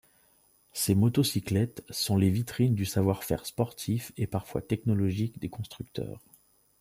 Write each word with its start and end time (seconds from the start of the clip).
Ces 0.73 0.95
motocyclettes 0.95 1.85
sont 1.91 2.17
les 2.17 2.31
vitrines 2.31 2.73
du 2.73 2.85
savoir-faire 2.85 3.45
sportif 3.45 4.11
et 4.17 4.25
parfois 4.25 4.63
technologique 4.63 5.37
des 5.37 5.49
constructeurs. 5.49 6.19